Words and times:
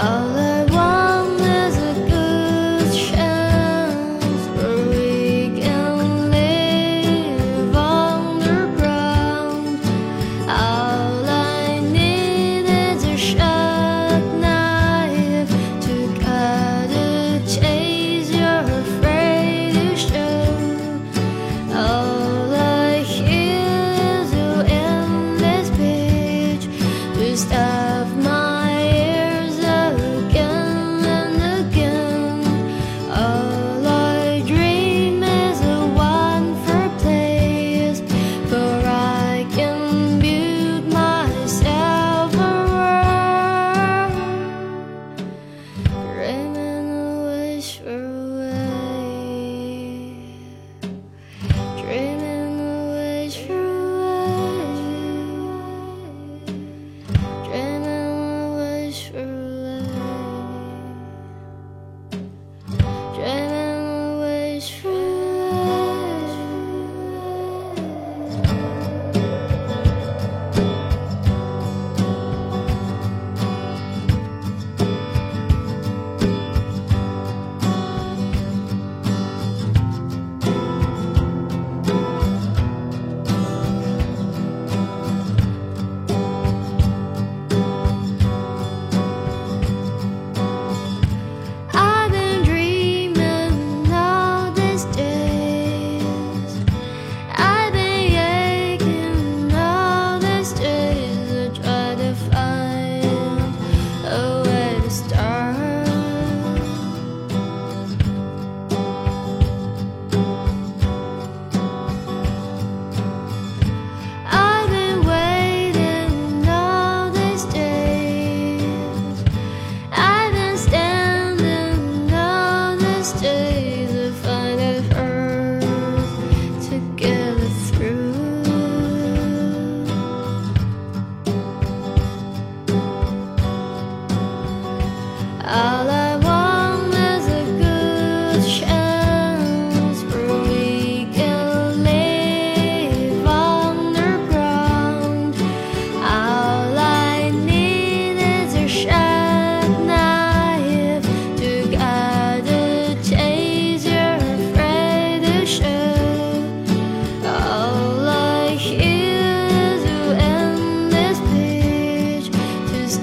Oh. 0.00 0.37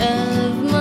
of 0.00 0.72
my 0.72 0.79